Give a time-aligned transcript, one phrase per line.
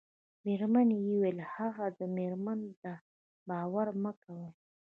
[0.45, 2.93] مېرمنې یې وویل: هغه د ده مېرمن ده،
[3.47, 4.47] باور مه کوئ.